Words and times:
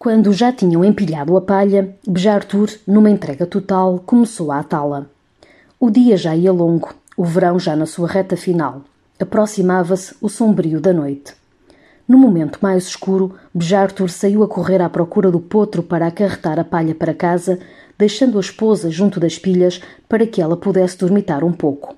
Quando 0.00 0.32
já 0.32 0.52
tinham 0.52 0.84
empilhado 0.84 1.36
a 1.36 1.40
palha, 1.40 1.92
Bejartur, 2.06 2.70
numa 2.86 3.10
entrega 3.10 3.44
total, 3.44 3.98
começou 4.06 4.52
a 4.52 4.60
atá-la. 4.60 5.06
O 5.80 5.90
dia 5.90 6.16
já 6.16 6.36
ia 6.36 6.52
longo, 6.52 6.94
o 7.16 7.24
verão 7.24 7.58
já 7.58 7.74
na 7.74 7.84
sua 7.84 8.06
reta 8.06 8.36
final. 8.36 8.82
Aproximava-se 9.18 10.14
o 10.20 10.28
sombrio 10.28 10.80
da 10.80 10.92
noite. 10.92 11.34
No 12.06 12.16
momento 12.16 12.60
mais 12.62 12.86
escuro, 12.86 13.34
Bejartur 13.52 14.08
saiu 14.08 14.44
a 14.44 14.48
correr 14.48 14.80
à 14.80 14.88
procura 14.88 15.32
do 15.32 15.40
potro 15.40 15.82
para 15.82 16.06
acarretar 16.06 16.60
a 16.60 16.64
palha 16.64 16.94
para 16.94 17.12
casa, 17.12 17.58
deixando 17.98 18.38
a 18.38 18.40
esposa 18.40 18.92
junto 18.92 19.18
das 19.18 19.36
pilhas 19.36 19.80
para 20.08 20.28
que 20.28 20.40
ela 20.40 20.56
pudesse 20.56 20.96
dormitar 20.96 21.42
um 21.42 21.52
pouco. 21.52 21.96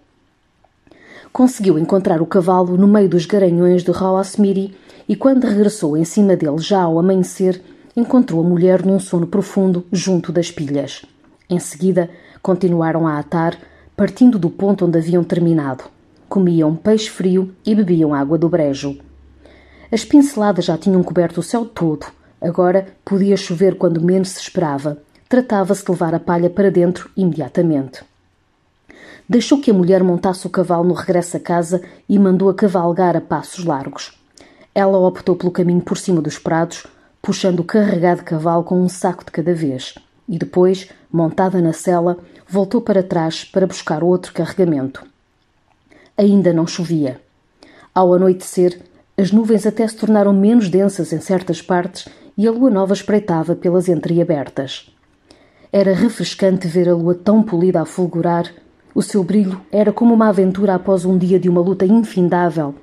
Conseguiu 1.31 1.79
encontrar 1.79 2.23
o 2.23 2.27
cavalo 2.27 2.79
no 2.79 2.89
meio 2.89 3.11
dos 3.11 3.27
garanhões 3.27 3.85
de 3.85 3.91
Rawasmiri 3.91 4.75
e, 5.07 5.15
quando 5.15 5.45
regressou 5.45 5.99
em 5.99 6.05
cima 6.07 6.35
dele 6.35 6.59
já 6.61 6.81
ao 6.81 6.99
amanhecer, 6.99 7.63
encontrou 8.01 8.41
a 8.41 8.49
mulher 8.49 8.85
num 8.85 8.99
sono 8.99 9.27
profundo 9.27 9.87
junto 9.93 10.33
das 10.33 10.51
pilhas. 10.51 11.05
Em 11.49 11.59
seguida, 11.59 12.11
continuaram 12.43 13.07
a 13.07 13.19
atar, 13.19 13.59
partindo 13.97 14.39
do 14.39 14.51
ponto 14.51 14.87
onde 14.87 14.99
haviam 14.99 15.23
terminado. 15.23 15.85
Comiam 16.29 16.75
peixe 16.75 17.11
frio 17.11 17.55
e 17.65 17.75
bebiam 17.75 18.15
água 18.15 18.39
do 18.39 18.49
brejo. 18.49 18.99
As 19.93 20.05
pinceladas 20.05 20.65
já 20.65 20.79
tinham 20.79 21.03
coberto 21.03 21.41
o 21.41 21.43
céu 21.43 21.65
todo. 21.65 22.07
Agora 22.41 22.87
podia 23.05 23.37
chover 23.37 23.77
quando 23.77 24.01
menos 24.01 24.31
se 24.31 24.41
esperava. 24.41 24.99
Tratava-se 25.29 25.85
de 25.85 25.91
levar 25.91 26.15
a 26.15 26.21
palha 26.21 26.49
para 26.49 26.71
dentro 26.71 27.11
imediatamente. 27.17 28.03
Deixou 29.29 29.61
que 29.61 29.71
a 29.71 29.75
mulher 29.75 30.03
montasse 30.03 30.47
o 30.47 30.51
cavalo 30.51 30.85
no 30.85 30.95
regresso 30.95 31.37
a 31.37 31.41
casa 31.41 31.83
e 32.09 32.19
mandou-a 32.19 32.55
cavalgar 32.55 33.17
a 33.17 33.21
passos 33.21 33.65
largos. 33.65 34.19
Ela 34.75 34.99
optou 34.99 35.37
pelo 35.37 35.51
caminho 35.51 35.81
por 35.81 35.99
cima 35.99 36.21
dos 36.21 36.39
prados, 36.39 36.87
puxando 37.23 37.61
o 37.61 37.65
carregado 37.65 38.25
cavalo 38.25 38.65
com 38.65 38.81
um 38.81 38.89
saco 38.89 39.25
de 39.25 39.31
cada 39.31 39.55
vez, 39.55 39.95
e 40.29 40.39
depois, 40.39 40.89
montada 41.13 41.61
na 41.61 41.73
cela, 41.73 42.19
voltou 42.49 42.81
para 42.81 43.03
trás 43.03 43.45
para 43.45 43.67
buscar 43.67 44.03
outro 44.03 44.33
carregamento. 44.33 45.05
Ainda 46.17 46.53
não 46.53 46.67
chovia. 46.67 47.21
Ao 47.95 48.15
anoitecer, 48.15 48.81
as 49.17 49.33
nuvens 49.33 49.67
até 49.67 49.87
se 49.87 49.97
tornaram 49.97 50.33
menos 50.33 50.69
densas 50.69 51.13
em 51.13 51.21
certas 51.21 51.61
partes 51.61 52.09
e 52.37 52.47
a 52.47 52.51
lua 52.51 52.71
nova 52.71 52.95
espreitava 52.95 53.55
pelas 53.55 53.89
entreabertas. 53.89 54.91
Era 55.73 55.93
refrescante 55.93 56.67
ver 56.67 56.89
a 56.89 56.95
lua 56.95 57.15
tão 57.15 57.43
polida 57.43 57.83
a 57.83 57.85
fulgurar. 57.85 58.51
O 58.95 59.03
seu 59.03 59.23
brilho 59.23 59.61
era 59.71 59.93
como 59.93 60.15
uma 60.15 60.29
aventura 60.29 60.75
após 60.75 61.05
um 61.05 61.19
dia 61.19 61.39
de 61.39 61.49
uma 61.49 61.61
luta 61.61 61.85
infindável 61.85 62.75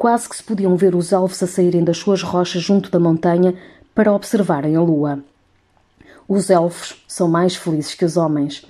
Quase 0.00 0.30
que 0.30 0.34
se 0.34 0.42
podiam 0.42 0.74
ver 0.76 0.94
os 0.94 1.12
alvos 1.12 1.42
a 1.42 1.46
saírem 1.46 1.84
das 1.84 1.98
suas 1.98 2.22
rochas 2.22 2.62
junto 2.62 2.90
da 2.90 2.98
montanha 2.98 3.54
para 3.94 4.14
observarem 4.14 4.74
a 4.74 4.80
lua. 4.80 5.22
Os 6.26 6.48
elfos 6.48 7.04
são 7.06 7.28
mais 7.28 7.54
felizes 7.54 7.92
que 7.92 8.06
os 8.06 8.16
homens. 8.16 8.64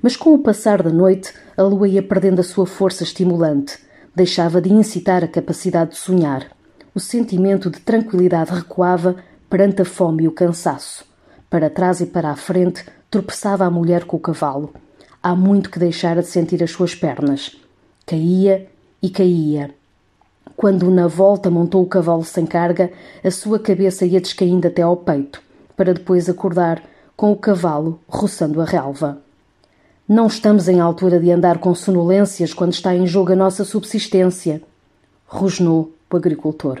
Mas 0.00 0.14
com 0.14 0.32
o 0.32 0.38
passar 0.38 0.80
da 0.80 0.90
noite, 0.90 1.34
a 1.56 1.64
lua 1.64 1.88
ia 1.88 2.00
perdendo 2.00 2.38
a 2.38 2.44
sua 2.44 2.64
força 2.64 3.02
estimulante, 3.02 3.76
deixava 4.14 4.60
de 4.60 4.72
incitar 4.72 5.24
a 5.24 5.26
capacidade 5.26 5.90
de 5.90 5.96
sonhar. 5.96 6.46
O 6.94 7.00
sentimento 7.00 7.68
de 7.68 7.80
tranquilidade 7.80 8.52
recuava 8.52 9.16
perante 9.50 9.82
a 9.82 9.84
fome 9.84 10.22
e 10.22 10.28
o 10.28 10.32
cansaço. 10.32 11.04
Para 11.50 11.68
trás 11.68 12.00
e 12.00 12.06
para 12.06 12.30
a 12.30 12.36
frente 12.36 12.86
tropeçava 13.10 13.64
a 13.64 13.70
mulher 13.70 14.04
com 14.04 14.16
o 14.16 14.20
cavalo. 14.20 14.72
Há 15.20 15.34
muito 15.34 15.72
que 15.72 15.78
deixara 15.80 16.22
de 16.22 16.28
sentir 16.28 16.62
as 16.62 16.70
suas 16.70 16.94
pernas. 16.94 17.56
Caía 18.06 18.68
e 19.02 19.10
caía. 19.10 19.76
Quando 20.58 20.90
na 20.90 21.06
volta 21.06 21.48
montou 21.48 21.84
o 21.84 21.86
cavalo 21.86 22.24
sem 22.24 22.44
carga, 22.44 22.90
a 23.22 23.30
sua 23.30 23.60
cabeça 23.60 24.04
ia 24.04 24.20
descaindo 24.20 24.66
até 24.66 24.82
ao 24.82 24.96
peito, 24.96 25.40
para 25.76 25.94
depois 25.94 26.28
acordar 26.28 26.82
com 27.16 27.30
o 27.30 27.36
cavalo 27.36 28.00
roçando 28.08 28.60
a 28.60 28.64
relva. 28.64 29.18
Não 30.08 30.26
estamos 30.26 30.66
em 30.66 30.80
altura 30.80 31.20
de 31.20 31.30
andar 31.30 31.58
com 31.58 31.72
sonolências 31.76 32.52
quando 32.52 32.72
está 32.72 32.92
em 32.92 33.06
jogo 33.06 33.34
a 33.34 33.36
nossa 33.36 33.64
subsistência, 33.64 34.60
rosnou 35.28 35.92
o 36.12 36.16
agricultor. 36.16 36.80